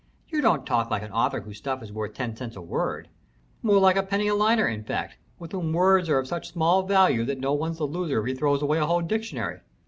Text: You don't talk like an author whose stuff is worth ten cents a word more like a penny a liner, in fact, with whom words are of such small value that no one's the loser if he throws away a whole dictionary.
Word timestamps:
You 0.29 0.41
don't 0.41 0.65
talk 0.65 0.89
like 0.89 1.03
an 1.03 1.11
author 1.11 1.41
whose 1.41 1.59
stuff 1.59 1.83
is 1.83 1.93
worth 1.93 2.15
ten 2.15 2.35
cents 2.35 2.55
a 2.55 2.61
word 2.61 3.07
more 3.61 3.77
like 3.77 3.97
a 3.97 4.01
penny 4.01 4.27
a 4.29 4.33
liner, 4.33 4.67
in 4.67 4.83
fact, 4.83 5.17
with 5.37 5.51
whom 5.51 5.71
words 5.73 6.09
are 6.09 6.17
of 6.17 6.27
such 6.27 6.49
small 6.53 6.81
value 6.81 7.23
that 7.25 7.37
no 7.39 7.53
one's 7.53 7.77
the 7.77 7.83
loser 7.85 8.19
if 8.21 8.25
he 8.25 8.33
throws 8.33 8.63
away 8.63 8.79
a 8.79 8.87
whole 8.87 9.01
dictionary. 9.01 9.59